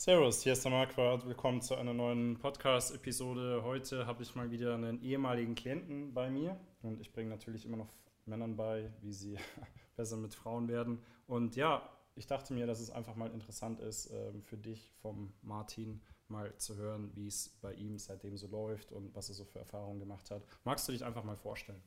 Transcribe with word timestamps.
Servus, 0.00 0.42
hier 0.42 0.54
ist 0.54 0.64
der 0.64 0.72
Marquardt. 0.72 1.26
Willkommen 1.26 1.60
zu 1.60 1.74
einer 1.74 1.92
neuen 1.92 2.38
Podcast-Episode. 2.38 3.62
Heute 3.62 4.06
habe 4.06 4.22
ich 4.22 4.34
mal 4.34 4.50
wieder 4.50 4.72
einen 4.72 5.02
ehemaligen 5.02 5.54
Klienten 5.54 6.14
bei 6.14 6.30
mir 6.30 6.58
und 6.80 7.02
ich 7.02 7.12
bringe 7.12 7.28
natürlich 7.28 7.66
immer 7.66 7.76
noch 7.76 7.92
Männern 8.24 8.56
bei, 8.56 8.90
wie 9.02 9.12
sie 9.12 9.36
besser 9.96 10.16
mit 10.16 10.34
Frauen 10.34 10.68
werden. 10.68 11.02
Und 11.26 11.54
ja, 11.54 11.86
ich 12.14 12.26
dachte 12.26 12.54
mir, 12.54 12.66
dass 12.66 12.80
es 12.80 12.90
einfach 12.90 13.14
mal 13.14 13.30
interessant 13.30 13.78
ist 13.78 14.10
ähm, 14.10 14.40
für 14.42 14.56
dich 14.56 14.90
vom 15.02 15.34
Martin 15.42 16.00
mal 16.28 16.56
zu 16.56 16.76
hören, 16.76 17.10
wie 17.14 17.26
es 17.26 17.50
bei 17.60 17.74
ihm 17.74 17.98
seitdem 17.98 18.38
so 18.38 18.46
läuft 18.46 18.92
und 18.92 19.14
was 19.14 19.28
er 19.28 19.34
so 19.34 19.44
für 19.44 19.58
Erfahrungen 19.58 20.00
gemacht 20.00 20.30
hat. 20.30 20.42
Magst 20.64 20.88
du 20.88 20.92
dich 20.92 21.04
einfach 21.04 21.24
mal 21.24 21.36
vorstellen? 21.36 21.82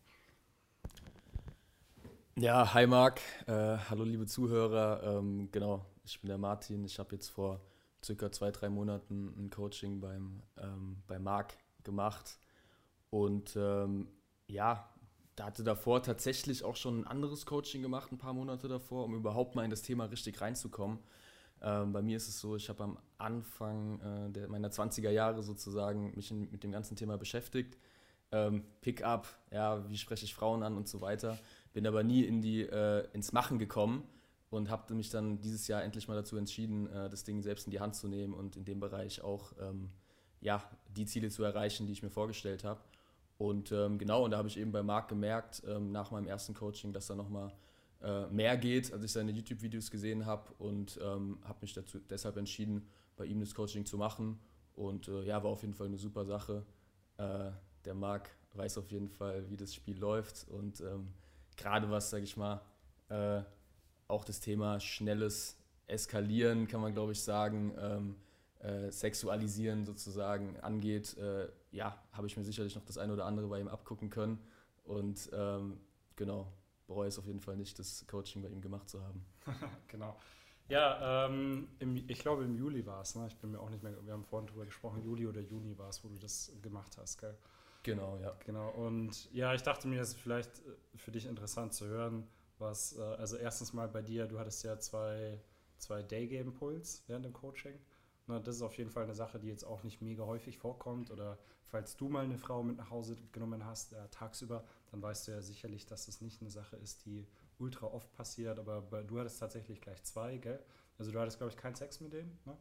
Ja, 2.35 2.75
hi 2.75 2.85
Marc, 2.85 3.21
äh, 3.47 3.77
hallo 3.89 4.03
liebe 4.03 4.27
Zuhörer. 4.27 5.01
Ähm, 5.17 5.49
genau, 5.51 5.87
ich 6.05 6.21
bin 6.21 6.27
der 6.27 6.37
Martin. 6.37 6.85
Ich 6.85 6.99
habe 6.99 7.15
jetzt 7.15 7.29
vor 7.29 7.59
circa 8.03 8.31
zwei, 8.31 8.51
drei 8.51 8.69
Monaten 8.69 9.33
ein 9.37 9.49
Coaching 9.49 9.99
beim, 9.99 10.43
ähm, 10.57 10.97
bei 11.07 11.19
Marc 11.19 11.57
gemacht. 11.83 12.37
Und 13.09 13.55
ähm, 13.55 14.07
ja, 14.47 14.89
da 15.35 15.45
hatte 15.45 15.63
davor 15.63 16.03
tatsächlich 16.03 16.63
auch 16.63 16.75
schon 16.75 17.01
ein 17.01 17.07
anderes 17.07 17.45
Coaching 17.45 17.81
gemacht, 17.81 18.11
ein 18.11 18.17
paar 18.17 18.33
Monate 18.33 18.67
davor, 18.67 19.05
um 19.05 19.15
überhaupt 19.15 19.55
mal 19.55 19.63
in 19.63 19.71
das 19.71 19.81
Thema 19.81 20.05
richtig 20.05 20.41
reinzukommen. 20.41 20.99
Ähm, 21.61 21.93
bei 21.93 22.01
mir 22.01 22.17
ist 22.17 22.27
es 22.27 22.39
so, 22.39 22.55
ich 22.55 22.69
habe 22.69 22.83
am 22.83 22.99
Anfang 23.17 23.99
äh, 24.01 24.31
der, 24.31 24.49
meiner 24.49 24.69
20er 24.69 25.09
Jahre 25.09 25.41
sozusagen 25.43 26.13
mich 26.15 26.29
in, 26.29 26.51
mit 26.51 26.63
dem 26.63 26.71
ganzen 26.71 26.95
Thema 26.95 27.17
beschäftigt. 27.17 27.77
Ähm, 28.31 28.63
Pickup, 28.81 29.27
ja, 29.51 29.89
wie 29.89 29.97
spreche 29.97 30.25
ich 30.25 30.35
Frauen 30.35 30.63
an 30.63 30.75
und 30.75 30.87
so 30.87 31.01
weiter. 31.01 31.39
Bin 31.71 31.87
aber 31.87 32.03
nie 32.03 32.23
in 32.23 32.41
die, 32.41 32.61
äh, 32.61 33.07
ins 33.13 33.31
Machen 33.31 33.59
gekommen 33.59 34.03
und 34.53 34.69
habe 34.69 34.93
mich 34.93 35.09
dann 35.09 35.41
dieses 35.41 35.67
Jahr 35.67 35.83
endlich 35.83 36.07
mal 36.07 36.13
dazu 36.13 36.37
entschieden, 36.37 36.87
äh, 36.87 37.09
das 37.09 37.23
Ding 37.23 37.41
selbst 37.41 37.65
in 37.65 37.71
die 37.71 37.79
Hand 37.79 37.95
zu 37.95 38.07
nehmen 38.07 38.33
und 38.33 38.55
in 38.55 38.65
dem 38.65 38.79
Bereich 38.79 39.21
auch 39.23 39.53
ähm, 39.59 39.89
ja, 40.41 40.63
die 40.95 41.05
Ziele 41.05 41.29
zu 41.29 41.43
erreichen, 41.43 41.87
die 41.87 41.93
ich 41.93 42.03
mir 42.03 42.11
vorgestellt 42.11 42.63
habe. 42.63 42.79
Und 43.39 43.71
ähm, 43.71 43.97
genau, 43.97 44.23
und 44.23 44.31
da 44.31 44.37
habe 44.37 44.47
ich 44.47 44.59
eben 44.59 44.71
bei 44.71 44.83
Marc 44.83 45.07
gemerkt, 45.07 45.63
ähm, 45.67 45.91
nach 45.91 46.11
meinem 46.11 46.27
ersten 46.27 46.53
Coaching, 46.53 46.93
dass 46.93 47.07
da 47.07 47.15
nochmal 47.15 47.51
äh, 48.03 48.27
mehr 48.27 48.55
geht, 48.57 48.93
als 48.93 49.03
ich 49.03 49.11
seine 49.11 49.31
YouTube-Videos 49.31 49.89
gesehen 49.89 50.27
habe 50.27 50.53
und 50.59 50.99
ähm, 51.01 51.39
habe 51.43 51.57
mich 51.61 51.73
dazu, 51.73 51.99
deshalb 52.07 52.37
entschieden, 52.37 52.87
bei 53.17 53.25
ihm 53.25 53.39
das 53.39 53.55
Coaching 53.55 53.85
zu 53.85 53.97
machen. 53.97 54.39
Und 54.75 55.07
äh, 55.07 55.23
ja, 55.23 55.43
war 55.43 55.49
auf 55.49 55.63
jeden 55.63 55.73
Fall 55.73 55.87
eine 55.87 55.97
super 55.97 56.25
Sache. 56.25 56.63
Äh, 57.17 57.49
der 57.85 57.95
Marc 57.95 58.29
weiß 58.53 58.77
auf 58.77 58.91
jeden 58.91 59.09
Fall, 59.09 59.49
wie 59.49 59.57
das 59.57 59.73
Spiel 59.73 59.97
läuft 59.97 60.47
und 60.47 60.79
ähm, 60.81 61.07
gerade 61.57 61.89
was, 61.89 62.11
sage 62.11 62.23
ich 62.23 62.37
mal, 62.37 62.61
äh, 63.09 63.41
auch 64.07 64.25
das 64.25 64.39
Thema 64.39 64.79
schnelles 64.79 65.57
Eskalieren, 65.87 66.67
kann 66.67 66.81
man 66.81 66.93
glaube 66.93 67.11
ich 67.11 67.21
sagen, 67.21 67.73
ähm, 67.77 68.15
äh, 68.59 68.91
Sexualisieren 68.91 69.85
sozusagen 69.85 70.59
angeht, 70.61 71.17
äh, 71.17 71.49
ja, 71.71 72.01
habe 72.13 72.27
ich 72.27 72.37
mir 72.37 72.43
sicherlich 72.43 72.75
noch 72.75 72.85
das 72.85 72.97
eine 72.97 73.13
oder 73.13 73.25
andere 73.25 73.47
bei 73.47 73.59
ihm 73.59 73.67
abgucken 73.67 74.09
können. 74.09 74.39
Und 74.85 75.29
ähm, 75.33 75.79
genau, 76.15 76.51
bereue 76.87 77.07
es 77.07 77.19
auf 77.19 77.25
jeden 77.25 77.41
Fall 77.41 77.57
nicht, 77.57 77.77
das 77.79 78.05
Coaching 78.07 78.41
bei 78.41 78.49
ihm 78.49 78.61
gemacht 78.61 78.89
zu 78.89 79.01
haben. 79.01 79.25
genau. 79.87 80.17
Ja, 80.69 81.25
ähm, 81.25 81.67
im, 81.79 81.97
ich 82.07 82.19
glaube 82.19 82.45
im 82.45 82.55
Juli 82.55 82.85
war 82.85 83.01
es, 83.01 83.15
ne? 83.15 83.27
Ich 83.27 83.37
bin 83.37 83.51
mir 83.51 83.59
auch 83.59 83.69
nicht 83.69 83.83
mehr, 83.83 83.93
wir 84.05 84.13
haben 84.13 84.23
vorhin 84.23 84.47
drüber 84.47 84.65
gesprochen, 84.65 85.03
Juli 85.03 85.27
oder 85.27 85.41
Juni 85.41 85.77
war 85.77 85.89
es, 85.89 86.03
wo 86.03 86.07
du 86.07 86.17
das 86.17 86.53
gemacht 86.61 86.97
hast, 86.97 87.19
gell? 87.19 87.37
Genau, 87.83 88.17
ja. 88.21 88.33
Genau, 88.45 88.69
und 88.69 89.29
ja, 89.33 89.53
ich 89.53 89.61
dachte 89.61 89.89
mir, 89.89 90.01
es 90.01 90.09
ist 90.09 90.19
vielleicht 90.19 90.59
äh, 90.59 90.97
für 90.97 91.11
dich 91.11 91.25
interessant 91.25 91.73
zu 91.73 91.85
hören, 91.87 92.27
was, 92.63 92.97
äh, 92.97 93.01
also 93.01 93.37
erstens 93.37 93.73
mal 93.73 93.87
bei 93.87 94.01
dir, 94.01 94.27
du 94.27 94.39
hattest 94.39 94.63
ja 94.63 94.79
zwei, 94.79 95.39
zwei 95.77 96.01
Day-Game-Puls 96.01 97.03
während 97.07 97.25
dem 97.25 97.33
Coaching. 97.33 97.79
Na, 98.25 98.39
das 98.39 98.55
ist 98.55 98.61
auf 98.61 98.77
jeden 98.77 98.89
Fall 98.89 99.03
eine 99.03 99.13
Sache, 99.13 99.37
die 99.37 99.47
jetzt 99.47 99.65
auch 99.65 99.83
nicht 99.83 100.01
mega 100.01 100.25
häufig 100.25 100.57
vorkommt. 100.57 101.11
Oder 101.11 101.37
falls 101.65 101.97
du 101.97 102.07
mal 102.07 102.23
eine 102.23 102.37
Frau 102.37 102.63
mit 102.63 102.77
nach 102.77 102.89
Hause 102.89 103.17
genommen 103.33 103.65
hast, 103.65 103.93
äh, 103.93 104.07
tagsüber, 104.09 104.63
dann 104.91 105.01
weißt 105.01 105.27
du 105.27 105.33
ja 105.33 105.41
sicherlich, 105.41 105.85
dass 105.85 106.05
das 106.05 106.21
nicht 106.21 106.41
eine 106.41 106.49
Sache 106.49 106.77
ist, 106.77 107.05
die 107.05 107.27
ultra 107.59 107.87
oft 107.87 108.11
passiert. 108.13 108.59
Aber 108.59 108.81
bei, 108.81 109.03
du 109.03 109.19
hattest 109.19 109.39
tatsächlich 109.39 109.81
gleich 109.81 110.01
zwei, 110.03 110.37
gell? 110.37 110.63
Also 110.97 111.11
du 111.11 111.19
hattest, 111.19 111.37
glaube 111.37 111.51
ich, 111.51 111.57
keinen 111.57 111.75
Sex 111.75 111.99
mit 111.99 112.13
denen, 112.13 112.39
ne? 112.45 112.57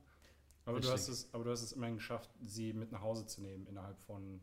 Aber 0.65 0.81
du, 0.81 0.89
hast 0.91 1.09
es, 1.09 1.33
aber 1.35 1.45
du 1.45 1.51
hast 1.51 1.63
es 1.63 1.73
immerhin 1.73 1.97
geschafft, 1.97 2.31
sie 2.41 2.73
mit 2.73 2.93
nach 2.93 3.03
Hause 3.03 3.27
zu 3.27 3.41
nehmen 3.41 3.67
innerhalb 3.67 3.99
von 3.99 4.41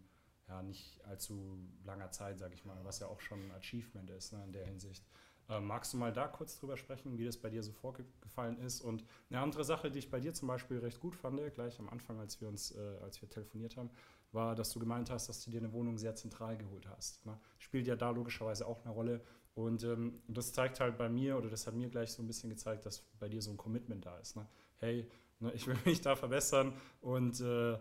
ja, 0.50 0.62
nicht 0.64 1.04
allzu 1.06 1.58
langer 1.86 2.12
Zeit, 2.12 2.40
sage 2.40 2.56
ich 2.56 2.66
mal, 2.66 2.78
was 2.84 3.00
ja 3.00 3.08
auch 3.08 3.20
schon 3.22 3.40
ein 3.40 3.52
Achievement 3.52 4.10
ist 4.10 4.34
ne, 4.34 4.44
in 4.44 4.52
der 4.52 4.66
Hinsicht. 4.66 5.06
Äh, 5.50 5.60
magst 5.60 5.94
du 5.94 5.98
mal 5.98 6.14
da 6.14 6.28
kurz 6.28 6.60
drüber 6.60 6.78
sprechen, 6.78 7.18
wie 7.18 7.26
das 7.26 7.38
bei 7.38 7.50
dir 7.50 7.64
so 7.64 7.72
vorgefallen 7.72 8.60
ist? 8.60 8.82
Und 8.82 9.04
eine 9.30 9.40
andere 9.40 9.64
Sache, 9.64 9.90
die 9.90 10.00
ich 10.00 10.12
bei 10.12 10.20
dir 10.20 10.34
zum 10.34 10.48
Beispiel 10.48 10.78
recht 10.78 11.00
gut 11.00 11.16
fand, 11.16 11.40
gleich 11.56 11.80
am 11.80 11.90
Anfang, 11.90 12.20
als 12.20 12.40
wir 12.40 12.48
uns, 12.48 12.72
äh, 12.72 12.80
als 13.02 13.20
wir 13.22 13.30
telefoniert 13.30 13.76
haben, 13.76 13.90
war, 14.32 14.54
dass 14.56 14.70
du 14.72 14.80
gemeint 14.80 15.10
hast, 15.10 15.28
dass 15.28 15.44
du 15.44 15.50
dir 15.50 15.60
eine 15.60 15.74
Wohnung 15.74 15.98
sehr 15.98 16.16
zentral 16.16 16.56
geholt 16.56 16.88
hast. 16.88 17.26
Ne? 17.26 17.40
Spielt 17.58 17.88
ja 17.88 17.96
da 17.96 18.12
logischerweise 18.12 18.68
auch 18.68 18.84
eine 18.86 18.94
Rolle. 18.94 19.22
Und 19.56 19.84
ähm, 19.84 20.22
das 20.28 20.54
zeigt 20.54 20.80
halt 20.80 20.98
bei 20.98 21.10
mir, 21.10 21.36
oder 21.36 21.50
das 21.50 21.66
hat 21.66 21.74
mir 21.74 21.90
gleich 21.90 22.12
so 22.12 22.22
ein 22.22 22.28
bisschen 22.28 22.50
gezeigt, 22.50 22.86
dass 22.86 23.02
bei 23.20 23.28
dir 23.28 23.42
so 23.42 23.50
ein 23.50 23.58
Commitment 23.58 24.06
da 24.06 24.18
ist. 24.20 24.36
Ne? 24.36 24.48
Hey, 24.78 25.10
ne, 25.40 25.52
ich 25.54 25.66
will 25.66 25.78
mich 25.86 26.02
da 26.02 26.16
verbessern 26.16 26.74
und 27.02 27.42
äh, 27.42 27.78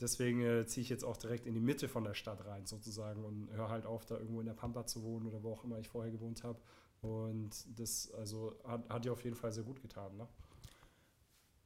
deswegen 0.00 0.42
äh, 0.42 0.66
ziehe 0.66 0.82
ich 0.82 0.90
jetzt 0.90 1.04
auch 1.04 1.16
direkt 1.16 1.46
in 1.46 1.54
die 1.54 1.60
Mitte 1.60 1.88
von 1.88 2.02
der 2.02 2.14
Stadt 2.14 2.44
rein 2.44 2.66
sozusagen 2.66 3.24
und 3.24 3.48
höre 3.52 3.68
halt 3.68 3.86
auf, 3.86 4.04
da 4.04 4.18
irgendwo 4.18 4.40
in 4.40 4.46
der 4.46 4.54
Pampa 4.54 4.86
zu 4.86 5.04
wohnen 5.04 5.26
oder 5.28 5.42
wo 5.44 5.52
auch 5.52 5.62
immer 5.62 5.78
ich 5.78 5.88
vorher 5.88 6.10
gewohnt 6.10 6.42
habe 6.42 6.58
und 7.02 7.50
das 7.78 8.10
also 8.12 8.54
hat, 8.64 8.88
hat 8.88 9.04
dir 9.04 9.12
auf 9.12 9.22
jeden 9.24 9.36
Fall 9.36 9.52
sehr 9.52 9.64
gut 9.64 9.82
getan, 9.82 10.16
ne? 10.16 10.26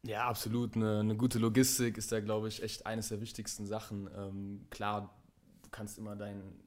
Ja, 0.03 0.29
absolut. 0.29 0.77
Eine, 0.77 1.01
eine 1.01 1.17
gute 1.17 1.39
Logistik 1.39 1.99
ist 1.99 2.13
da, 2.13 2.21
glaube 2.21 2.49
ich, 2.49 2.63
echt 2.63 2.87
eines 2.87 3.09
der 3.09 3.21
wichtigsten 3.21 3.67
Sachen. 3.67 4.09
Ähm, 4.17 4.67
klar, 4.71 5.15
du 5.63 5.71
kannst 5.71 5.99
immer 5.99 6.15
deinen 6.15 6.67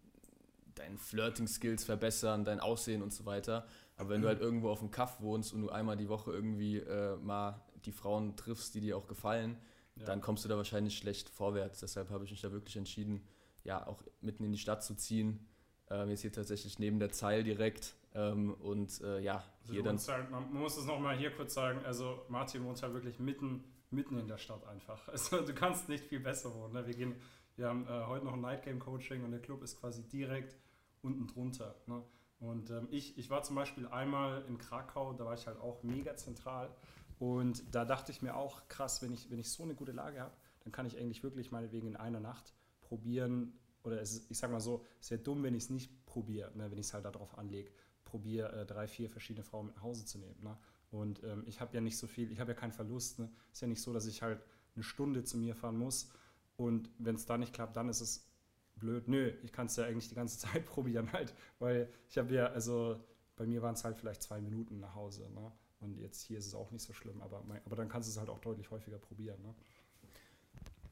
dein 0.75 0.97
Flirting-Skills 0.97 1.83
verbessern, 1.83 2.45
dein 2.45 2.59
Aussehen 2.59 3.01
und 3.01 3.13
so 3.13 3.25
weiter. 3.25 3.67
Aber 3.97 4.09
wenn 4.09 4.21
du 4.21 4.27
halt 4.27 4.39
irgendwo 4.39 4.69
auf 4.69 4.79
dem 4.79 4.91
Kaff 4.91 5.19
wohnst 5.21 5.53
und 5.53 5.61
du 5.61 5.69
einmal 5.69 5.97
die 5.97 6.07
Woche 6.07 6.31
irgendwie 6.31 6.77
äh, 6.77 7.17
mal 7.17 7.61
die 7.85 7.91
Frauen 7.91 8.35
triffst, 8.37 8.73
die 8.75 8.81
dir 8.81 8.97
auch 8.97 9.07
gefallen, 9.07 9.57
ja. 9.95 10.05
dann 10.05 10.21
kommst 10.21 10.45
du 10.45 10.49
da 10.49 10.55
wahrscheinlich 10.55 10.97
schlecht 10.97 11.29
vorwärts. 11.29 11.81
Deshalb 11.81 12.09
habe 12.09 12.23
ich 12.23 12.31
mich 12.31 12.41
da 12.41 12.51
wirklich 12.51 12.77
entschieden, 12.77 13.21
ja, 13.63 13.85
auch 13.85 14.03
mitten 14.21 14.45
in 14.45 14.53
die 14.53 14.57
Stadt 14.57 14.83
zu 14.83 14.95
ziehen. 14.95 15.45
Ähm, 15.89 16.09
jetzt 16.09 16.21
hier 16.21 16.31
tatsächlich 16.31 16.79
neben 16.79 16.99
der 16.99 17.11
Zeil 17.11 17.43
direkt. 17.43 17.95
Ähm, 18.15 18.53
und 18.55 19.01
äh, 19.01 19.19
ja, 19.19 19.43
also 19.61 19.73
hier 19.73 19.83
dann. 19.83 19.97
Halt, 19.97 20.31
man 20.31 20.51
muss 20.53 20.77
es 20.77 20.85
nochmal 20.85 21.17
hier 21.17 21.31
kurz 21.31 21.53
sagen, 21.53 21.79
also 21.85 22.25
Martin 22.27 22.63
wohnt 22.65 22.81
halt 22.81 22.93
wirklich 22.93 23.19
mitten, 23.19 23.63
mitten 23.91 24.17
in 24.17 24.27
der 24.27 24.37
Stadt 24.37 24.65
einfach. 24.67 25.07
Also 25.11 25.41
du 25.41 25.53
kannst 25.53 25.89
nicht 25.89 26.05
viel 26.05 26.19
besser 26.19 26.53
wohnen. 26.55 26.73
Ne? 26.73 26.87
Wir 26.87 26.95
gehen, 26.95 27.15
wir 27.55 27.67
haben 27.67 27.85
äh, 27.87 28.05
heute 28.07 28.25
noch 28.25 28.33
ein 28.33 28.41
Night 28.41 28.63
Game 28.63 28.79
Coaching 28.79 29.23
und 29.23 29.31
der 29.31 29.41
Club 29.41 29.61
ist 29.61 29.79
quasi 29.79 30.03
direkt 30.03 30.55
unten 31.01 31.27
drunter. 31.27 31.75
Ne? 31.85 32.03
Und 32.39 32.71
ähm, 32.71 32.87
ich, 32.89 33.17
ich 33.17 33.29
war 33.29 33.43
zum 33.43 33.55
Beispiel 33.55 33.87
einmal 33.87 34.43
in 34.47 34.57
Krakau, 34.57 35.13
da 35.13 35.25
war 35.25 35.33
ich 35.33 35.45
halt 35.45 35.59
auch 35.59 35.83
mega 35.83 36.15
zentral. 36.15 36.73
Und 37.19 37.63
da 37.75 37.83
dachte 37.83 38.11
ich 38.11 38.21
mir 38.21 38.35
auch, 38.35 38.67
krass, 38.69 39.01
wenn 39.01 39.11
ich, 39.11 39.29
wenn 39.29 39.39
ich 39.39 39.51
so 39.51 39.63
eine 39.63 39.75
gute 39.75 39.91
Lage 39.91 40.21
habe, 40.21 40.33
dann 40.63 40.71
kann 40.71 40.85
ich 40.85 40.97
eigentlich 40.97 41.21
wirklich 41.21 41.51
meinetwegen 41.51 41.87
in 41.87 41.95
einer 41.97 42.21
Nacht 42.21 42.53
probieren, 42.81 43.53
oder 43.83 44.01
es, 44.01 44.29
ich 44.29 44.37
sag 44.37 44.51
mal 44.51 44.59
so, 44.59 44.85
es 45.01 45.11
wäre 45.11 45.21
dumm, 45.21 45.43
wenn 45.43 45.53
ich 45.53 45.63
es 45.63 45.69
nicht 45.69 46.05
probiere, 46.05 46.55
ne, 46.57 46.71
wenn 46.71 46.77
ich 46.77 46.87
es 46.87 46.93
halt 46.93 47.05
darauf 47.05 47.37
anlege, 47.37 47.71
probiere 48.09 48.61
äh, 48.61 48.65
drei, 48.65 48.87
vier 48.87 49.09
verschiedene 49.09 49.43
Frauen 49.43 49.67
mit 49.67 49.75
nach 49.75 49.83
Hause 49.83 50.05
zu 50.05 50.17
nehmen. 50.17 50.41
Ne? 50.41 50.57
Und 50.91 51.23
ähm, 51.23 51.43
ich 51.45 51.61
habe 51.61 51.75
ja 51.75 51.81
nicht 51.81 51.97
so 51.97 52.07
viel, 52.07 52.31
ich 52.31 52.39
habe 52.39 52.51
ja 52.51 52.57
keinen 52.57 52.71
Verlust. 52.71 53.19
Ne? 53.19 53.29
Ist 53.51 53.61
ja 53.61 53.67
nicht 53.67 53.81
so, 53.81 53.93
dass 53.93 54.05
ich 54.05 54.21
halt 54.21 54.41
eine 54.75 54.83
Stunde 54.83 55.23
zu 55.23 55.37
mir 55.37 55.55
fahren 55.55 55.77
muss 55.77 56.11
und 56.57 56.89
wenn 56.97 57.15
es 57.15 57.25
da 57.25 57.37
nicht 57.37 57.53
klappt, 57.53 57.77
dann 57.77 57.89
ist 57.89 58.01
es 58.01 58.27
blöd. 58.75 59.07
Nö, 59.07 59.31
ich 59.43 59.53
kann 59.53 59.67
es 59.67 59.75
ja 59.75 59.85
eigentlich 59.85 60.09
die 60.09 60.15
ganze 60.15 60.37
Zeit 60.45 60.65
probieren 60.65 61.11
halt, 61.13 61.33
weil 61.59 61.89
ich 62.09 62.17
habe 62.17 62.33
ja, 62.33 62.47
also 62.47 62.99
bei 63.35 63.45
mir 63.45 63.61
waren 63.61 63.75
es 63.75 63.83
halt 63.83 63.97
vielleicht 63.97 64.21
zwei 64.21 64.41
Minuten 64.41 64.79
nach 64.79 64.95
Hause. 64.95 65.29
Ne? 65.33 65.51
Und 65.79 65.97
jetzt 65.97 66.21
hier 66.21 66.37
ist 66.37 66.45
es 66.45 66.55
auch 66.55 66.71
nicht 66.71 66.83
so 66.83 66.91
schlimm, 66.93 67.21
aber, 67.21 67.43
aber 67.65 67.75
dann 67.75 67.87
kannst 67.87 68.09
du 68.09 68.11
es 68.11 68.17
halt 68.17 68.29
auch 68.29 68.39
deutlich 68.39 68.69
häufiger 68.71 68.97
probieren. 68.97 69.41
Ne? 69.41 69.55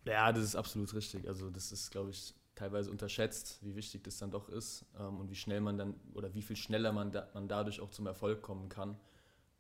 Ja, 0.06 0.32
das 0.32 0.44
ist 0.44 0.56
absolut 0.56 0.94
richtig. 0.94 1.28
Also 1.28 1.50
das 1.50 1.74
ist, 1.74 1.92
glaube 1.92 2.12
ich, 2.12 2.34
teilweise 2.58 2.90
unterschätzt, 2.92 3.60
wie 3.62 3.76
wichtig 3.76 4.04
das 4.04 4.18
dann 4.18 4.32
doch 4.32 4.50
ist 4.50 4.86
ähm, 5.00 5.20
und 5.20 5.30
wie 5.30 5.36
schnell 5.36 5.62
man 5.62 5.78
dann 5.78 5.96
oder 6.14 6.34
wie 6.34 6.42
viel 6.42 6.56
schneller 6.56 6.92
man, 6.92 7.12
da, 7.12 7.30
man 7.34 7.48
dadurch 7.48 7.80
auch 7.80 7.92
zum 7.92 8.08
Erfolg 8.08 8.42
kommen 8.42 8.68
kann. 8.68 9.00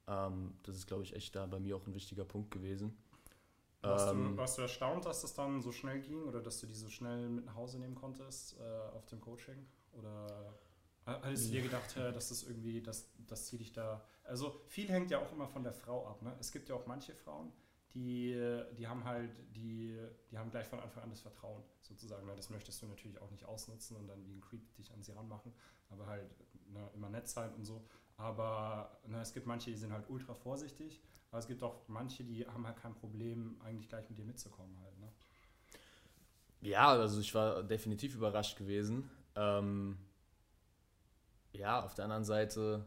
Ähm, 0.07 0.55
das 0.63 0.75
ist, 0.75 0.87
glaube 0.87 1.03
ich, 1.03 1.15
echt 1.15 1.35
da 1.35 1.45
bei 1.45 1.59
mir 1.59 1.77
auch 1.77 1.85
ein 1.85 1.93
wichtiger 1.93 2.25
Punkt 2.25 2.51
gewesen. 2.51 2.97
Warst, 3.81 4.11
ähm, 4.11 4.31
du, 4.31 4.37
warst 4.37 4.57
du 4.57 4.63
erstaunt, 4.63 5.05
dass 5.05 5.21
das 5.21 5.33
dann 5.35 5.61
so 5.61 5.71
schnell 5.71 6.01
ging 6.01 6.23
oder 6.23 6.41
dass 6.41 6.59
du 6.59 6.67
die 6.67 6.73
so 6.73 6.89
schnell 6.89 7.29
mit 7.29 7.45
nach 7.45 7.55
Hause 7.55 7.79
nehmen 7.79 7.95
konntest 7.95 8.57
äh, 8.59 8.95
auf 8.95 9.05
dem 9.05 9.21
Coaching? 9.21 9.65
Oder 9.93 10.57
Hattest 11.05 11.47
du 11.47 11.51
dir 11.51 11.61
gedacht, 11.61 11.95
dass 11.95 12.27
das 12.27 12.43
irgendwie, 12.43 12.81
das, 12.81 13.09
das 13.27 13.45
zieht 13.45 13.61
dich 13.61 13.71
da. 13.71 14.03
Also 14.25 14.61
viel 14.67 14.89
hängt 14.89 15.09
ja 15.09 15.19
auch 15.19 15.31
immer 15.31 15.47
von 15.47 15.63
der 15.63 15.71
Frau 15.71 16.05
ab. 16.05 16.21
Ne? 16.21 16.35
Es 16.37 16.51
gibt 16.51 16.67
ja 16.67 16.75
auch 16.75 16.85
manche 16.85 17.15
Frauen, 17.15 17.53
die, 17.97 18.63
die 18.77 18.87
haben 18.87 19.03
halt, 19.03 19.31
die, 19.55 19.97
die 20.31 20.37
haben 20.37 20.51
gleich 20.51 20.67
von 20.67 20.79
Anfang 20.79 21.03
an 21.03 21.09
das 21.09 21.21
Vertrauen 21.21 21.63
sozusagen. 21.81 22.27
Das 22.35 22.49
möchtest 22.49 22.81
du 22.81 22.85
natürlich 22.85 23.19
auch 23.19 23.31
nicht 23.31 23.45
ausnutzen 23.45 23.97
und 23.97 24.07
dann 24.07 24.23
wie 24.25 24.33
ein 24.33 24.41
Creep 24.41 24.75
dich 24.75 24.91
an 24.93 25.01
sie 25.01 25.13
ranmachen, 25.13 25.51
aber 25.89 26.05
halt 26.05 26.29
ne, 26.67 26.89
immer 26.93 27.09
nett 27.09 27.27
sein 27.27 27.53
und 27.55 27.65
so. 27.65 27.83
Aber 28.17 28.99
ne, 29.07 29.19
es 29.21 29.33
gibt 29.33 29.47
manche, 29.47 29.71
die 29.71 29.77
sind 29.77 29.91
halt 29.91 30.09
ultra 30.09 30.33
vorsichtig 30.33 31.01
Aber 31.31 31.39
es 31.39 31.47
gibt 31.47 31.61
auch 31.63 31.87
manche, 31.87 32.23
die 32.23 32.47
haben 32.47 32.65
halt 32.65 32.77
kein 32.77 32.93
Problem, 32.93 33.59
eigentlich 33.63 33.89
gleich 33.89 34.07
mit 34.09 34.19
dir 34.19 34.25
mitzukommen 34.25 34.79
halt. 34.81 34.99
Ne? 34.99 35.11
Ja, 36.61 36.89
also 36.89 37.19
ich 37.19 37.33
war 37.33 37.63
definitiv 37.63 38.15
überrascht 38.15 38.57
gewesen. 38.57 39.09
Ähm, 39.35 39.97
ja, 41.51 41.83
auf 41.83 41.95
der 41.95 42.05
anderen 42.05 42.25
Seite 42.25 42.85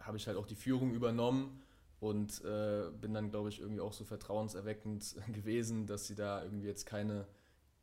habe 0.00 0.16
ich 0.16 0.26
halt 0.26 0.36
auch 0.36 0.46
die 0.46 0.56
Führung 0.56 0.92
übernommen 0.92 1.62
und 2.00 2.44
äh, 2.44 2.90
bin 3.00 3.12
dann, 3.12 3.30
glaube 3.30 3.48
ich, 3.48 3.60
irgendwie 3.60 3.80
auch 3.80 3.92
so 3.92 4.04
vertrauenserweckend 4.04 5.16
gewesen, 5.32 5.86
dass 5.86 6.06
sie 6.06 6.14
da 6.14 6.42
irgendwie 6.42 6.66
jetzt 6.66 6.86
keine, 6.86 7.26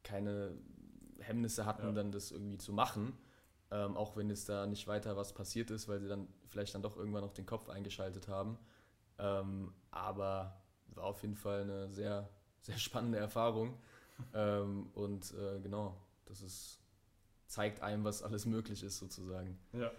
keine 0.03 0.57
Hemmnisse 1.19 1.65
hatten, 1.65 1.88
ja. 1.88 1.91
dann 1.91 2.12
das 2.12 2.31
irgendwie 2.31 2.57
zu 2.57 2.73
machen. 2.73 3.17
Ähm, 3.71 3.97
auch 3.97 4.15
wenn 4.15 4.29
es 4.29 4.45
da 4.45 4.67
nicht 4.67 4.88
weiter 4.88 5.17
was 5.17 5.33
passiert 5.33 5.71
ist, 5.71 5.88
weil 5.88 6.00
sie 6.00 6.07
dann 6.07 6.27
vielleicht 6.47 6.75
dann 6.75 6.83
doch 6.83 6.95
irgendwann 6.95 7.23
noch 7.23 7.33
den 7.33 7.45
Kopf 7.45 7.67
eingeschaltet 7.67 8.27
haben. 8.27 8.57
Ähm, 9.17 9.73
aber 9.91 10.61
war 10.88 11.06
auf 11.06 11.21
jeden 11.23 11.35
Fall 11.35 11.61
eine 11.61 11.89
sehr, 11.91 12.29
sehr 12.61 12.77
spannende 12.77 13.18
Erfahrung. 13.18 13.77
ähm, 14.33 14.89
und 14.94 15.33
äh, 15.33 15.59
genau, 15.59 15.97
das 16.25 16.41
ist, 16.41 16.79
zeigt 17.47 17.81
einem, 17.81 18.03
was 18.06 18.23
alles 18.23 18.45
möglich 18.45 18.81
ist, 18.83 18.97
sozusagen. 18.97 19.59
Ja. 19.73 19.91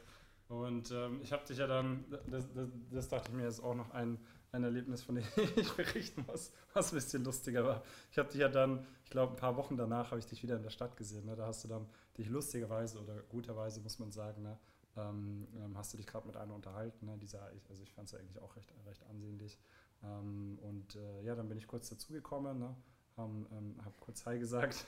Und 0.48 0.93
ähm, 0.93 1.20
ich 1.22 1.32
habe 1.32 1.44
dich 1.44 1.58
ja 1.58 1.66
dann, 1.66 2.04
das, 2.28 2.46
das, 2.54 2.69
das, 2.93 3.08
dachte 3.08 3.31
ich 3.31 3.37
mir, 3.37 3.48
ist 3.48 3.60
auch 3.60 3.75
noch 3.75 3.90
ein, 3.90 4.19
ein 4.52 4.62
Erlebnis, 4.62 5.02
von 5.02 5.16
dem 5.16 5.25
ich 5.56 5.72
berichten 5.72 6.25
muss, 6.26 6.52
was 6.72 6.93
ein 6.93 6.96
bisschen 6.96 7.25
lustiger 7.25 7.64
war. 7.64 7.82
Ich 8.12 8.19
habe 8.19 8.28
dich 8.31 8.40
ja 8.40 8.48
dann, 8.48 8.87
ich 9.04 9.10
glaube, 9.10 9.32
ein 9.32 9.37
paar 9.37 9.56
Wochen 9.56 9.76
danach 9.76 10.12
habe 10.12 10.20
ich 10.20 10.26
dich 10.26 10.43
wieder 10.43 10.56
in 10.56 10.62
der 10.62 10.70
Stadt 10.70 10.96
gesehen. 10.96 11.26
Ne? 11.26 11.34
Da 11.34 11.46
hast 11.46 11.64
du 11.64 11.69
dann 11.69 11.87
dich 12.16 12.28
lustigerweise 12.28 13.00
oder 13.00 13.16
guterweise, 13.28 13.81
muss 13.81 13.98
man 13.98 14.12
sagen, 14.12 14.43
ne? 14.43 14.58
ähm, 14.96 15.48
ähm 15.56 15.76
hast 15.76 15.93
du 15.93 15.96
dich 15.96 16.06
gerade 16.06 16.26
mit 16.26 16.37
einer 16.37 16.54
unterhalten. 16.54 17.06
Ne? 17.06 17.19
Dieser, 17.19 17.43
also 17.69 17.82
ich 17.82 17.93
fand 17.93 18.08
es 18.08 18.14
eigentlich 18.14 18.40
auch 18.40 18.54
recht, 18.54 18.72
recht 18.87 19.04
ansehnlich. 19.06 19.58
Ähm, 20.04 20.58
und 20.62 20.94
äh, 20.94 21.22
ja, 21.25 21.34
dann 21.34 21.48
bin 21.48 21.58
ich 21.58 21.66
kurz 21.66 21.88
dazugekommen. 21.88 22.58
Ne? 22.60 22.76
haben, 23.16 23.46
ähm, 23.52 23.75
hab 23.84 23.98
kurz 24.00 24.25
Hi 24.26 24.38
gesagt. 24.38 24.87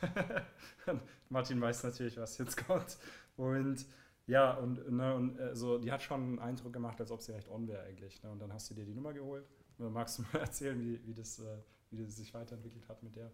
Martin 1.31 1.61
weiß 1.61 1.83
natürlich, 1.85 2.17
was 2.19 2.39
jetzt 2.39 2.67
kommt. 2.67 2.99
Und 3.37 3.87
ja, 4.29 4.53
und, 4.53 4.91
ne, 4.93 5.15
und 5.15 5.39
äh, 5.39 5.57
so, 5.57 5.79
die 5.79 5.91
hat 5.91 6.03
schon 6.03 6.21
einen 6.21 6.39
Eindruck 6.39 6.75
gemacht, 6.75 7.01
als 7.01 7.11
ob 7.11 7.23
sie 7.23 7.33
recht 7.33 7.49
on 7.49 7.67
wäre 7.67 7.83
eigentlich. 7.85 8.23
Ne? 8.23 8.31
Und 8.31 8.41
dann 8.41 8.53
hast 8.53 8.69
du 8.69 8.75
dir 8.75 8.85
die 8.85 8.95
Nummer 8.95 9.15
geholt. 9.15 9.49
Magst 9.79 10.19
du 10.19 10.23
mal 10.23 10.39
erzählen, 10.41 10.79
wie, 10.79 11.05
wie, 11.07 11.15
das, 11.15 11.39
äh, 11.39 11.59
wie 11.91 12.05
das 12.05 12.15
sich 12.15 12.35
weiterentwickelt 12.35 12.87
hat 12.89 13.03
mit 13.03 13.17
der? 13.17 13.33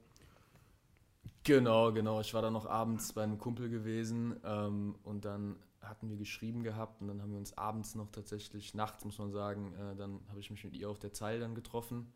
Genau, 1.43 1.93
genau. 1.93 2.21
Ich 2.21 2.33
war 2.33 2.43
dann 2.43 2.53
noch 2.53 2.67
abends 2.67 3.13
bei 3.13 3.25
einem 3.25 3.39
Kumpel 3.39 3.69
gewesen 3.69 4.37
ähm, 4.45 4.95
und 5.03 5.25
dann 5.25 5.57
hatten 5.81 6.09
wir 6.09 6.17
geschrieben 6.17 6.63
gehabt 6.63 7.03
und 7.03 7.09
dann 7.09 7.21
haben 7.21 7.33
wir 7.33 7.39
uns 7.39 7.59
abends 7.59 7.97
noch 7.97 8.11
tatsächlich, 8.11 8.73
nachts 8.73 9.05
muss 9.05 9.19
man 9.19 9.33
sagen, 9.33 9.75
äh, 9.75 9.97
dann 9.97 10.21
habe 10.29 10.39
ich 10.39 10.51
mich 10.51 10.65
mit 10.65 10.75
ihr 10.75 10.89
auf 10.89 11.01
der 11.01 11.13
Zeile 11.13 11.41
dann 11.41 11.57
getroffen. 11.57 12.13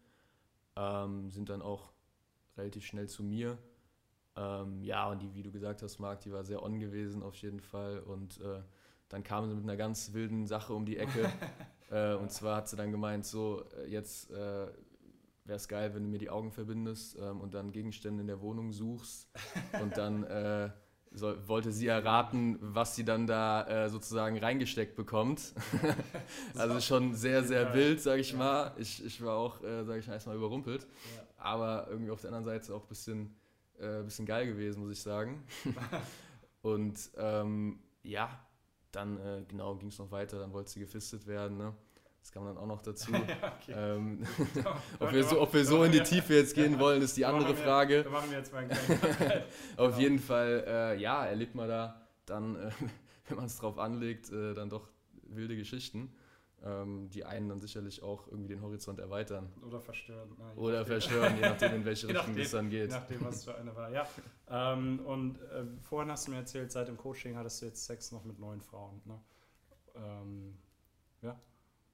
Ähm, 0.76 1.30
sind 1.30 1.48
dann 1.48 1.62
auch 1.62 1.92
relativ 2.56 2.86
schnell 2.86 3.08
zu 3.08 3.24
mir 3.24 3.58
ähm, 4.38 4.82
ja, 4.82 5.08
und 5.10 5.20
die, 5.20 5.34
wie 5.34 5.42
du 5.42 5.50
gesagt 5.50 5.82
hast, 5.82 5.98
Marc, 5.98 6.20
die 6.20 6.32
war 6.32 6.44
sehr 6.44 6.62
on 6.62 6.78
gewesen 6.78 7.22
auf 7.22 7.34
jeden 7.36 7.60
Fall. 7.60 7.98
Und 8.00 8.40
äh, 8.40 8.60
dann 9.08 9.24
kam 9.24 9.48
sie 9.48 9.54
mit 9.54 9.64
einer 9.64 9.76
ganz 9.76 10.12
wilden 10.12 10.46
Sache 10.46 10.72
um 10.74 10.84
die 10.86 10.96
Ecke. 10.96 11.30
äh, 11.90 12.14
und 12.14 12.30
zwar 12.30 12.56
hat 12.56 12.68
sie 12.68 12.76
dann 12.76 12.92
gemeint, 12.92 13.26
so, 13.26 13.64
äh, 13.76 13.90
jetzt 13.90 14.30
äh, 14.30 14.34
wäre 15.44 15.56
es 15.56 15.66
geil, 15.66 15.94
wenn 15.94 16.04
du 16.04 16.08
mir 16.08 16.18
die 16.18 16.30
Augen 16.30 16.52
verbindest 16.52 17.18
ähm, 17.20 17.40
und 17.40 17.54
dann 17.54 17.72
Gegenstände 17.72 18.20
in 18.20 18.26
der 18.28 18.40
Wohnung 18.40 18.70
suchst. 18.70 19.28
Und 19.82 19.96
dann 19.96 20.22
äh, 20.24 20.70
so, 21.10 21.34
wollte 21.48 21.72
sie 21.72 21.88
erraten, 21.88 22.58
was 22.60 22.94
sie 22.94 23.04
dann 23.04 23.26
da 23.26 23.66
äh, 23.66 23.88
sozusagen 23.88 24.38
reingesteckt 24.38 24.94
bekommt. 24.94 25.54
also 26.54 26.80
schon 26.80 27.14
sehr, 27.14 27.42
sehr 27.42 27.74
wild, 27.74 28.00
sage 28.00 28.20
ich 28.20 28.34
mal. 28.34 28.72
Ich, 28.76 29.04
ich 29.04 29.24
war 29.24 29.36
auch, 29.36 29.62
äh, 29.64 29.84
sage 29.84 29.98
ich 29.98 30.06
mal, 30.06 30.14
erstmal 30.14 30.36
überrumpelt. 30.36 30.86
Aber 31.38 31.86
irgendwie 31.88 32.10
auf 32.10 32.20
der 32.20 32.28
anderen 32.32 32.44
Seite 32.44 32.74
auch 32.74 32.82
ein 32.82 32.88
bisschen 32.88 33.37
äh, 33.78 34.02
bisschen 34.02 34.26
geil 34.26 34.46
gewesen, 34.46 34.80
muss 34.80 34.92
ich 34.92 35.02
sagen. 35.02 35.44
und 36.62 36.98
ähm, 37.16 37.80
ja, 38.02 38.28
dann 38.92 39.18
äh, 39.18 39.44
genau 39.46 39.76
ging 39.76 39.88
es 39.88 39.98
noch 39.98 40.10
weiter, 40.10 40.38
dann 40.38 40.52
wollte 40.52 40.70
sie 40.70 40.80
gefistet 40.80 41.26
werden. 41.26 41.58
Ne? 41.58 41.74
Das 42.20 42.32
kam 42.32 42.44
dann 42.44 42.58
auch 42.58 42.66
noch 42.66 42.82
dazu. 42.82 43.12
ja, 43.12 43.20
okay. 43.60 43.74
ähm, 43.74 44.26
ob, 44.98 45.12
wir 45.12 45.24
so, 45.24 45.40
ob 45.40 45.54
wir 45.54 45.64
so 45.64 45.84
in 45.84 45.92
die 45.92 46.02
Tiefe 46.02 46.34
jetzt 46.34 46.54
gehen 46.54 46.78
wollen, 46.78 47.02
ist 47.02 47.16
die 47.16 47.24
andere 47.24 47.56
wir, 47.56 47.64
Frage. 47.64 48.04
Da 48.04 48.10
machen 48.10 48.30
wir 48.30 48.38
jetzt 48.38 48.52
mal 48.52 48.58
einen 48.60 48.70
Auf 48.70 48.76
genau. 49.76 49.98
jeden 49.98 50.18
Fall, 50.18 50.64
äh, 50.66 51.00
ja, 51.00 51.24
erlebt 51.26 51.54
man 51.54 51.68
da 51.68 52.00
dann, 52.26 52.56
äh, 52.56 52.70
wenn 53.28 53.36
man 53.36 53.46
es 53.46 53.58
drauf 53.58 53.78
anlegt, 53.78 54.30
äh, 54.30 54.54
dann 54.54 54.68
doch 54.68 54.88
wilde 55.22 55.56
Geschichten 55.56 56.12
ähm, 56.64 57.08
die 57.10 57.24
einen 57.24 57.48
dann 57.48 57.60
sicherlich 57.60 58.02
auch 58.02 58.26
irgendwie 58.26 58.48
den 58.48 58.62
Horizont 58.62 58.98
erweitern. 58.98 59.52
Oder 59.66 59.80
verstören. 59.80 60.34
Na, 60.38 60.52
Oder 60.54 60.78
nachdem. 60.80 60.92
verstören, 60.92 61.36
je 61.36 61.42
nachdem, 61.42 61.74
in 61.74 61.84
welche 61.84 62.08
Richtung 62.08 62.36
es 62.36 62.50
dann 62.50 62.70
geht. 62.70 62.90
Je 62.90 62.96
nachdem, 62.98 63.24
was 63.24 63.44
für 63.44 63.54
eine 63.54 63.74
war, 63.76 63.90
ja. 63.90 64.06
Ähm, 64.48 65.00
und 65.00 65.40
äh, 65.42 65.64
vorhin 65.82 66.10
hast 66.10 66.26
du 66.26 66.32
mir 66.32 66.38
erzählt, 66.38 66.72
seit 66.72 66.88
dem 66.88 66.96
Coaching 66.96 67.36
hattest 67.36 67.62
du 67.62 67.66
jetzt 67.66 67.84
Sex 67.84 68.10
noch 68.12 68.24
mit 68.24 68.38
neun 68.38 68.60
Frauen. 68.60 69.00
Ne? 69.04 69.20
Ähm, 69.94 70.58
ja, 71.22 71.40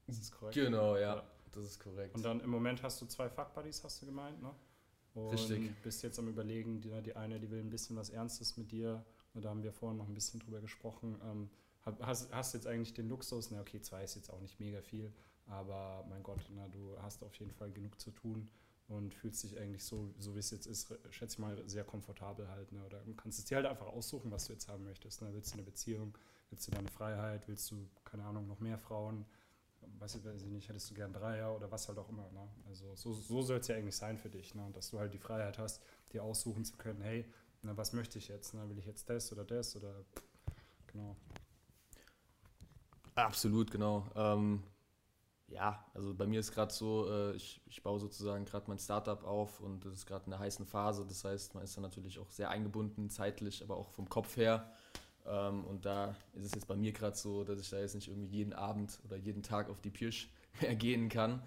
ist 0.06 0.20
das 0.20 0.32
korrekt? 0.32 0.54
Genau, 0.54 0.96
ja, 0.96 1.16
ja, 1.16 1.22
das 1.52 1.64
ist 1.64 1.80
korrekt. 1.80 2.14
Und 2.14 2.24
dann 2.24 2.40
im 2.40 2.50
Moment 2.50 2.82
hast 2.82 3.00
du 3.02 3.06
zwei 3.06 3.28
Fuck 3.28 3.54
Buddies, 3.54 3.82
hast 3.84 4.00
du 4.02 4.06
gemeint, 4.06 4.40
ne? 4.42 4.54
Und 5.14 5.30
Richtig. 5.30 5.70
bist 5.82 6.02
jetzt 6.02 6.18
am 6.18 6.26
überlegen, 6.26 6.80
die, 6.80 6.90
die 7.02 7.14
eine, 7.14 7.38
die 7.38 7.48
will 7.50 7.60
ein 7.60 7.70
bisschen 7.70 7.96
was 7.96 8.10
Ernstes 8.10 8.56
mit 8.56 8.72
dir. 8.72 9.04
Und 9.32 9.44
da 9.44 9.50
haben 9.50 9.62
wir 9.62 9.72
vorhin 9.72 9.96
noch 9.96 10.08
ein 10.08 10.14
bisschen 10.14 10.40
drüber 10.40 10.60
gesprochen. 10.60 11.20
Ähm, 11.24 11.50
Hast, 12.00 12.32
hast 12.32 12.54
jetzt 12.54 12.66
eigentlich 12.66 12.94
den 12.94 13.08
Luxus, 13.08 13.50
na 13.50 13.60
okay, 13.60 13.80
zwei 13.80 14.04
ist 14.04 14.14
jetzt 14.14 14.30
auch 14.30 14.40
nicht 14.40 14.58
mega 14.58 14.80
viel, 14.80 15.12
aber 15.46 16.04
mein 16.08 16.22
Gott, 16.22 16.40
na, 16.54 16.66
du 16.68 16.96
hast 17.02 17.22
auf 17.22 17.34
jeden 17.34 17.52
Fall 17.52 17.70
genug 17.70 18.00
zu 18.00 18.10
tun 18.10 18.48
und 18.88 19.14
fühlst 19.14 19.42
dich 19.44 19.58
eigentlich 19.58 19.84
so, 19.84 20.14
so 20.18 20.34
wie 20.34 20.38
es 20.38 20.50
jetzt 20.50 20.66
ist, 20.66 20.94
schätze 21.10 21.34
ich 21.34 21.38
mal, 21.38 21.56
sehr 21.68 21.84
komfortabel 21.84 22.48
halt. 22.48 22.70
Ne? 22.72 22.84
Oder 22.84 23.02
kannst 23.16 23.38
es 23.38 23.44
dir 23.46 23.56
halt 23.56 23.66
einfach 23.66 23.86
aussuchen, 23.86 24.30
was 24.30 24.46
du 24.46 24.52
jetzt 24.52 24.68
haben 24.68 24.84
möchtest. 24.84 25.22
Ne? 25.22 25.28
Willst 25.32 25.52
du 25.52 25.54
eine 25.54 25.62
Beziehung, 25.62 26.16
willst 26.50 26.66
du 26.66 26.72
deine 26.72 26.88
Freiheit, 26.88 27.48
willst 27.48 27.70
du, 27.70 27.88
keine 28.04 28.24
Ahnung, 28.24 28.46
noch 28.46 28.60
mehr 28.60 28.78
Frauen, 28.78 29.24
weiß 29.98 30.16
ich, 30.16 30.24
weiß 30.24 30.42
ich 30.42 30.48
nicht, 30.48 30.68
hättest 30.68 30.90
du 30.90 30.94
gern 30.94 31.12
Dreier 31.12 31.54
oder 31.54 31.70
was 31.70 31.88
halt 31.88 31.98
auch 31.98 32.08
immer. 32.08 32.30
Ne? 32.32 32.48
Also 32.68 32.94
so, 32.94 33.12
so 33.12 33.42
soll 33.42 33.58
es 33.58 33.68
ja 33.68 33.76
eigentlich 33.76 33.96
sein 33.96 34.18
für 34.18 34.30
dich, 34.30 34.54
ne? 34.54 34.68
dass 34.72 34.90
du 34.90 34.98
halt 34.98 35.14
die 35.14 35.18
Freiheit 35.18 35.58
hast, 35.58 35.82
dir 36.12 36.22
aussuchen 36.22 36.64
zu 36.64 36.76
können, 36.76 37.00
hey, 37.00 37.24
na, 37.62 37.76
was 37.76 37.94
möchte 37.94 38.18
ich 38.18 38.28
jetzt? 38.28 38.52
Ne? 38.54 38.68
Will 38.68 38.78
ich 38.78 38.86
jetzt 38.86 39.08
das 39.08 39.32
oder 39.32 39.44
das 39.44 39.76
oder 39.76 40.04
genau. 40.86 41.16
Absolut, 43.14 43.70
genau. 43.70 44.06
Ähm, 44.14 44.62
ja, 45.48 45.84
also 45.94 46.14
bei 46.14 46.26
mir 46.26 46.40
ist 46.40 46.52
gerade 46.52 46.72
so, 46.72 47.08
äh, 47.08 47.36
ich, 47.36 47.60
ich 47.66 47.82
baue 47.82 48.00
sozusagen 48.00 48.44
gerade 48.44 48.66
mein 48.68 48.78
Startup 48.78 49.22
auf 49.24 49.60
und 49.60 49.84
das 49.84 49.92
ist 49.92 50.06
gerade 50.06 50.24
in 50.24 50.30
der 50.30 50.40
heißen 50.40 50.66
Phase. 50.66 51.04
Das 51.06 51.24
heißt, 51.24 51.54
man 51.54 51.62
ist 51.64 51.76
dann 51.76 51.82
natürlich 51.82 52.18
auch 52.18 52.30
sehr 52.30 52.50
eingebunden, 52.50 53.10
zeitlich, 53.10 53.62
aber 53.62 53.76
auch 53.76 53.90
vom 53.90 54.08
Kopf 54.08 54.36
her. 54.36 54.72
Ähm, 55.26 55.64
und 55.64 55.84
da 55.84 56.16
ist 56.32 56.44
es 56.44 56.54
jetzt 56.54 56.66
bei 56.66 56.76
mir 56.76 56.92
gerade 56.92 57.16
so, 57.16 57.44
dass 57.44 57.60
ich 57.60 57.70
da 57.70 57.78
jetzt 57.78 57.94
nicht 57.94 58.08
irgendwie 58.08 58.36
jeden 58.36 58.52
Abend 58.52 58.98
oder 59.04 59.16
jeden 59.16 59.42
Tag 59.42 59.70
auf 59.70 59.80
die 59.80 59.90
Pirsch 59.90 60.30
mehr 60.60 60.74
gehen 60.76 61.08
kann, 61.08 61.42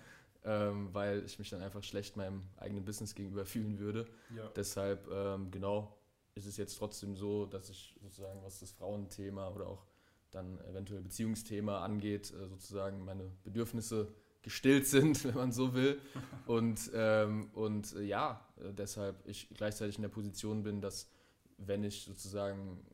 ähm, 0.45 0.93
weil 0.93 1.24
ich 1.25 1.39
mich 1.39 1.50
dann 1.50 1.62
einfach 1.62 1.83
schlecht 1.83 2.17
meinem 2.17 2.43
eigenen 2.57 2.86
Business 2.86 3.15
gegenüber 3.15 3.45
fühlen 3.45 3.79
würde. 3.79 4.05
Ja. 4.36 4.47
Deshalb, 4.55 5.07
ähm, 5.12 5.51
genau, 5.51 5.97
ist 6.36 6.45
es 6.45 6.57
jetzt 6.57 6.77
trotzdem 6.77 7.15
so, 7.15 7.45
dass 7.45 7.69
ich 7.69 7.95
sozusagen, 8.01 8.41
was 8.43 8.59
das 8.59 8.71
Frauenthema 8.71 9.50
oder 9.50 9.67
auch 9.67 9.86
dann 10.31 10.60
eventuell 10.62 11.01
Beziehungsthema 11.01 11.84
angeht, 11.84 12.31
äh, 12.31 12.48
sozusagen 12.48 13.03
meine 13.05 13.31
Bedürfnisse 13.43 14.07
gestillt 14.41 14.88
sind, 14.88 15.24
wenn 15.25 15.36
man 15.36 15.51
so 15.51 15.74
will. 15.74 16.00
Und, 16.46 16.91
ähm, 16.93 17.50
und 17.53 17.93
äh, 17.96 18.03
ja, 18.03 18.46
äh, 18.57 18.74
deshalb 18.74 19.27
ich 19.27 19.50
gleichzeitig 19.55 19.96
in 19.98 20.01
der 20.03 20.10
Position 20.10 20.63
bin, 20.63 20.81
dass 20.81 21.10
wenn 21.57 21.84
ich 21.84 22.03
sozusagen 22.03 22.86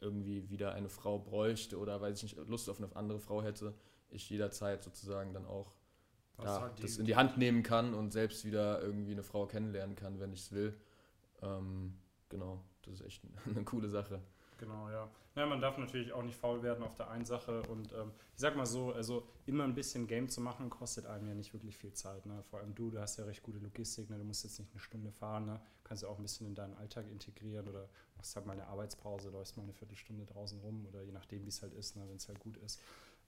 irgendwie 0.00 0.50
wieder 0.50 0.74
eine 0.74 0.88
Frau 0.88 1.18
bräuchte 1.18 1.78
oder 1.78 2.00
weiß 2.00 2.16
ich 2.16 2.36
nicht, 2.36 2.48
Lust 2.48 2.68
auf 2.68 2.78
eine 2.78 2.94
andere 2.96 3.20
Frau 3.20 3.42
hätte, 3.42 3.74
ich 4.10 4.28
jederzeit 4.28 4.82
sozusagen 4.82 5.32
dann 5.32 5.46
auch 5.46 5.72
ja, 6.42 6.70
das 6.80 6.98
in 6.98 7.06
die 7.06 7.16
Hand 7.16 7.38
nehmen 7.38 7.62
kann 7.62 7.94
und 7.94 8.10
selbst 8.10 8.44
wieder 8.44 8.82
irgendwie 8.82 9.12
eine 9.12 9.22
Frau 9.22 9.46
kennenlernen 9.46 9.94
kann, 9.94 10.18
wenn 10.18 10.32
ich 10.32 10.40
es 10.40 10.52
will. 10.52 10.76
Ähm, 11.40 11.94
genau, 12.28 12.64
das 12.82 12.94
ist 12.94 13.06
echt 13.06 13.22
eine 13.46 13.64
coole 13.64 13.88
Sache. 13.88 14.20
Genau, 14.62 14.88
ja. 14.90 15.10
ja. 15.34 15.44
Man 15.44 15.60
darf 15.60 15.76
natürlich 15.76 16.12
auch 16.12 16.22
nicht 16.22 16.38
faul 16.38 16.62
werden 16.62 16.84
auf 16.84 16.94
der 16.94 17.10
einen 17.10 17.24
Sache 17.24 17.62
und 17.62 17.92
ähm, 17.94 18.12
ich 18.32 18.40
sag 18.40 18.54
mal 18.54 18.64
so, 18.64 18.92
also 18.92 19.26
immer 19.44 19.64
ein 19.64 19.74
bisschen 19.74 20.06
Game 20.06 20.28
zu 20.28 20.40
machen, 20.40 20.70
kostet 20.70 21.04
einem 21.04 21.26
ja 21.26 21.34
nicht 21.34 21.52
wirklich 21.52 21.76
viel 21.76 21.92
Zeit. 21.94 22.26
Ne? 22.26 22.44
Vor 22.48 22.60
allem 22.60 22.72
du, 22.72 22.88
du 22.88 23.00
hast 23.00 23.18
ja 23.18 23.24
recht 23.24 23.42
gute 23.42 23.58
Logistik, 23.58 24.08
ne? 24.08 24.18
du 24.18 24.22
musst 24.22 24.44
jetzt 24.44 24.60
nicht 24.60 24.70
eine 24.70 24.78
Stunde 24.78 25.10
fahren, 25.10 25.46
ne? 25.46 25.60
kannst 25.82 26.04
ja 26.04 26.08
auch 26.08 26.16
ein 26.16 26.22
bisschen 26.22 26.46
in 26.46 26.54
deinen 26.54 26.74
Alltag 26.74 27.10
integrieren 27.10 27.66
oder 27.66 27.88
machst 28.16 28.36
halt 28.36 28.46
mal 28.46 28.52
eine 28.52 28.68
Arbeitspause, 28.68 29.30
läufst 29.30 29.56
mal 29.56 29.64
eine 29.64 29.72
Viertelstunde 29.72 30.24
draußen 30.26 30.60
rum 30.60 30.86
oder 30.86 31.02
je 31.02 31.10
nachdem, 31.10 31.44
wie 31.44 31.48
es 31.48 31.60
halt 31.60 31.74
ist, 31.74 31.96
ne? 31.96 32.04
wenn 32.08 32.16
es 32.16 32.28
halt 32.28 32.38
gut 32.38 32.56
ist. 32.58 32.80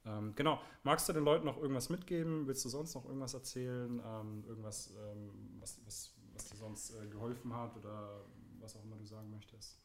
Ähm, 0.07 0.35
genau, 0.37 0.61
magst 0.85 1.09
du 1.09 1.13
den 1.15 1.25
Leuten 1.25 1.47
noch 1.47 1.57
irgendwas 1.57 1.89
mitgeben? 1.89 2.47
Willst 2.47 2.65
du 2.65 2.69
sonst 2.69 2.95
noch 2.95 3.07
irgendwas 3.07 3.35
erzählen? 3.35 4.01
Ähm, 4.07 4.45
irgendwas, 4.47 4.95
ähm, 4.97 5.57
was, 5.59 5.81
was, 5.85 6.15
was 6.33 6.45
dir 6.45 6.57
sonst 6.59 6.95
äh, 6.95 7.09
geholfen 7.09 7.53
hat 7.57 7.77
oder 7.77 8.21
was 8.61 8.77
auch 8.77 8.85
immer 8.85 8.95
du 8.95 9.05
sagen 9.05 9.33
möchtest? 9.33 9.84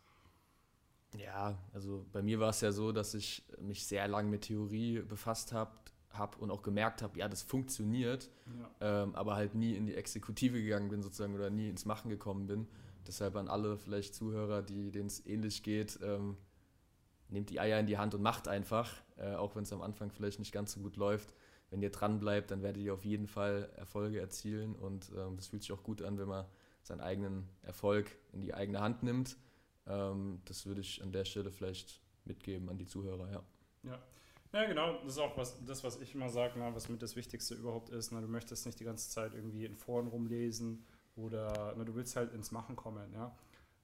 Ja, 1.18 1.58
also 1.74 2.06
bei 2.12 2.22
mir 2.22 2.40
war 2.40 2.50
es 2.50 2.62
ja 2.62 2.72
so, 2.72 2.92
dass 2.92 3.14
ich 3.14 3.44
mich 3.60 3.86
sehr 3.88 4.08
lange 4.08 4.30
mit 4.30 4.44
Theorie 4.44 5.00
befasst 5.00 5.54
habe 5.54 5.72
habe 6.14 6.38
und 6.38 6.52
auch 6.52 6.62
gemerkt 6.62 7.02
habe, 7.02 7.20
ja, 7.20 7.28
das 7.28 7.42
funktioniert, 7.42 8.30
ja. 8.82 9.04
ähm, 9.04 9.16
aber 9.16 9.36
halt 9.36 9.56
nie 9.56 9.76
in 9.76 9.86
die 9.86 9.96
Exekutive 9.96 10.62
gegangen 10.62 10.90
bin 10.90 11.04
sozusagen 11.04 11.36
oder 11.36 11.50
nie 11.50 11.70
ins 11.70 11.86
Machen 11.86 12.10
gekommen 12.10 12.48
bin. 12.48 12.68
Deshalb 13.08 13.36
an 13.36 13.48
alle 13.48 13.78
vielleicht 13.78 14.16
Zuhörer, 14.16 14.62
die 14.62 14.92
denen 14.92 15.08
es 15.08 15.26
ähnlich 15.26 15.64
geht, 15.64 16.00
ähm, 16.04 16.38
nehmt 17.30 17.50
die 17.50 17.60
Eier 17.60 17.80
in 17.80 17.86
die 17.86 17.98
Hand 17.98 18.16
und 18.16 18.22
macht 18.22 18.48
einfach, 18.48 18.92
äh, 19.18 19.36
auch 19.36 19.56
wenn 19.56 19.64
es 19.64 19.74
am 19.74 19.82
Anfang 19.82 20.12
vielleicht 20.12 20.40
nicht 20.40 20.52
ganz 20.52 20.74
so 20.74 20.80
gut 20.80 20.96
läuft. 20.96 21.34
Wenn 21.70 21.82
ihr 21.82 21.92
dran 21.92 22.20
bleibt, 22.20 22.50
dann 22.50 22.64
werdet 22.64 22.82
ihr 22.82 22.94
auf 22.94 23.06
jeden 23.06 23.28
Fall 23.28 23.70
Erfolge 23.76 24.20
erzielen 24.20 24.76
und 24.76 25.12
ähm, 25.16 25.38
das 25.38 25.48
fühlt 25.48 25.62
sich 25.62 25.72
auch 25.72 25.84
gut 25.84 26.02
an, 26.02 26.18
wenn 26.18 26.28
man 26.28 26.46
seinen 26.82 27.02
eigenen 27.02 27.48
Erfolg 27.62 28.18
in 28.34 28.42
die 28.42 28.54
eigene 28.54 28.80
Hand 28.80 29.04
nimmt. 29.04 29.38
Ähm, 29.90 30.42
das 30.46 30.66
würde 30.66 30.82
ich 30.82 31.02
an 31.04 31.12
der 31.12 31.26
Stelle 31.26 31.52
vielleicht 31.52 32.02
mitgeben 32.26 32.70
an 32.70 32.78
die 32.78 32.86
Zuhörer, 32.86 33.30
ja. 33.32 33.44
Ja. 33.84 34.00
Ja, 34.52 34.66
genau, 34.66 34.94
das 35.04 35.14
ist 35.14 35.20
auch 35.20 35.38
was, 35.38 35.64
das, 35.64 35.84
was 35.84 36.02
ich 36.02 36.16
immer 36.16 36.30
sage, 36.30 36.60
was 36.74 36.90
mit 36.90 37.04
das 37.04 37.16
Wichtigste 37.16 37.54
überhaupt 37.54 37.90
ist. 37.90 38.12
Na, 38.12 38.20
du 38.20 38.28
möchtest 38.28 38.66
nicht 38.66 38.80
die 38.80 38.84
ganze 38.84 39.10
Zeit 39.10 39.36
irgendwie 39.36 39.64
in 39.66 39.76
Foren 39.76 40.08
rumlesen 40.08 40.84
oder 41.16 41.76
na, 41.78 41.84
du 41.84 41.94
willst 41.94 42.16
halt 42.16 42.34
ins 42.34 42.52
Machen 42.52 42.76
kommen, 42.76 43.14
ja. 43.14 43.36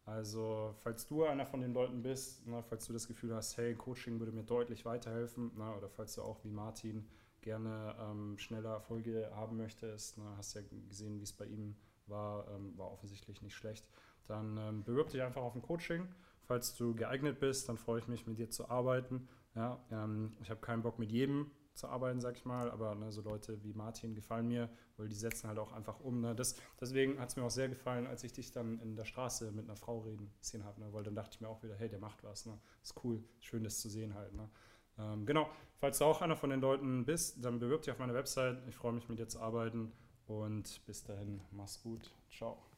Also, 0.05 0.73
falls 0.79 1.07
du 1.07 1.23
einer 1.23 1.45
von 1.45 1.61
den 1.61 1.73
Leuten 1.73 2.01
bist, 2.01 2.43
na, 2.47 2.61
falls 2.63 2.85
du 2.87 2.93
das 2.93 3.07
Gefühl 3.07 3.35
hast, 3.35 3.57
hey, 3.57 3.75
Coaching 3.75 4.19
würde 4.19 4.31
mir 4.31 4.43
deutlich 4.43 4.85
weiterhelfen, 4.85 5.51
na, 5.55 5.75
oder 5.75 5.89
falls 5.89 6.15
du 6.15 6.23
auch 6.23 6.43
wie 6.43 6.49
Martin 6.49 7.07
gerne 7.41 7.95
ähm, 7.99 8.37
schneller 8.39 8.71
Erfolge 8.71 9.31
haben 9.35 9.57
möchtest, 9.57 10.17
na, 10.17 10.35
hast 10.37 10.55
ja 10.55 10.61
gesehen, 10.87 11.19
wie 11.19 11.23
es 11.23 11.33
bei 11.33 11.45
ihm 11.45 11.75
war, 12.07 12.47
ähm, 12.51 12.75
war 12.77 12.91
offensichtlich 12.91 13.41
nicht 13.41 13.55
schlecht, 13.55 13.87
dann 14.27 14.57
ähm, 14.57 14.83
bewirb 14.83 15.09
dich 15.09 15.21
einfach 15.21 15.41
auf 15.41 15.55
ein 15.55 15.61
Coaching. 15.61 16.07
Falls 16.43 16.75
du 16.75 16.93
geeignet 16.95 17.39
bist, 17.39 17.69
dann 17.69 17.77
freue 17.77 17.99
ich 17.99 18.07
mich, 18.07 18.27
mit 18.27 18.37
dir 18.37 18.49
zu 18.49 18.69
arbeiten. 18.69 19.27
Ja, 19.55 19.79
ähm, 19.91 20.33
ich 20.41 20.49
habe 20.49 20.61
keinen 20.61 20.83
Bock 20.83 20.99
mit 20.99 21.11
jedem 21.11 21.51
zu 21.75 21.87
arbeiten, 21.87 22.21
sag 22.21 22.37
ich 22.37 22.45
mal, 22.45 22.71
aber 22.71 22.95
ne, 22.95 23.11
so 23.11 23.21
Leute 23.21 23.61
wie 23.63 23.73
Martin 23.73 24.15
gefallen 24.15 24.47
mir, 24.47 24.69
weil 24.97 25.09
die 25.09 25.15
setzen 25.15 25.47
halt 25.47 25.59
auch 25.59 25.73
einfach 25.73 25.99
um. 25.99 26.21
Ne? 26.21 26.33
Das, 26.33 26.55
deswegen 26.79 27.19
hat 27.19 27.29
es 27.29 27.35
mir 27.35 27.43
auch 27.43 27.51
sehr 27.51 27.67
gefallen, 27.67 28.07
als 28.07 28.23
ich 28.23 28.31
dich 28.33 28.51
dann 28.51 28.79
in 28.79 28.95
der 28.95 29.05
Straße 29.05 29.51
mit 29.51 29.65
einer 29.65 29.75
Frau 29.75 29.99
reden 29.99 30.31
sehen 30.39 30.63
habe, 30.63 30.79
ne? 30.79 30.87
weil 30.93 31.03
dann 31.03 31.15
dachte 31.15 31.31
ich 31.33 31.41
mir 31.41 31.49
auch 31.49 31.61
wieder, 31.63 31.75
hey, 31.75 31.89
der 31.89 31.99
macht 31.99 32.23
was, 32.23 32.45
ne? 32.45 32.57
ist 32.81 32.95
cool, 33.03 33.23
schön 33.39 33.63
das 33.63 33.79
zu 33.79 33.89
sehen 33.89 34.13
halt. 34.15 34.33
Ne? 34.33 34.49
Ähm, 34.97 35.25
genau, 35.25 35.49
falls 35.77 35.97
du 35.97 36.05
auch 36.05 36.21
einer 36.21 36.37
von 36.37 36.49
den 36.49 36.61
Leuten 36.61 37.05
bist, 37.05 37.43
dann 37.43 37.59
bewirb 37.59 37.81
dich 37.81 37.91
auf 37.91 37.99
meiner 37.99 38.13
Website. 38.13 38.57
Ich 38.67 38.75
freue 38.75 38.93
mich 38.93 39.09
mit 39.09 39.19
dir 39.19 39.27
zu 39.27 39.41
arbeiten 39.41 39.91
und 40.27 40.85
bis 40.85 41.03
dahin, 41.03 41.41
mach's 41.51 41.81
gut, 41.81 42.11
ciao. 42.31 42.74